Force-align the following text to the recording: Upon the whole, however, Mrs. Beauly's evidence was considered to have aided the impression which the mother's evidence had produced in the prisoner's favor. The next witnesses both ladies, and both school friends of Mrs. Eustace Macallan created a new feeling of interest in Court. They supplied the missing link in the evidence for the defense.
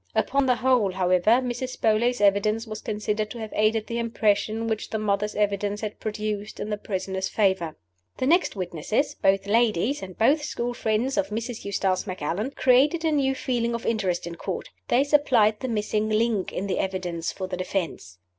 Upon 0.15 0.47
the 0.47 0.55
whole, 0.55 0.93
however, 0.93 1.29
Mrs. 1.41 1.79
Beauly's 1.79 2.21
evidence 2.21 2.65
was 2.65 2.81
considered 2.81 3.29
to 3.29 3.37
have 3.37 3.53
aided 3.55 3.85
the 3.85 3.99
impression 3.99 4.65
which 4.65 4.89
the 4.89 4.97
mother's 4.97 5.35
evidence 5.35 5.81
had 5.81 5.99
produced 5.99 6.59
in 6.59 6.71
the 6.71 6.77
prisoner's 6.79 7.29
favor. 7.29 7.77
The 8.17 8.25
next 8.25 8.55
witnesses 8.55 9.13
both 9.13 9.45
ladies, 9.45 10.01
and 10.01 10.17
both 10.17 10.41
school 10.41 10.73
friends 10.73 11.17
of 11.17 11.27
Mrs. 11.29 11.65
Eustace 11.65 12.07
Macallan 12.07 12.49
created 12.55 13.05
a 13.05 13.11
new 13.11 13.35
feeling 13.35 13.75
of 13.75 13.85
interest 13.85 14.25
in 14.25 14.33
Court. 14.33 14.69
They 14.87 15.03
supplied 15.03 15.59
the 15.59 15.67
missing 15.67 16.09
link 16.09 16.51
in 16.51 16.65
the 16.65 16.79
evidence 16.79 17.31
for 17.31 17.45
the 17.45 17.57
defense. 17.57 18.17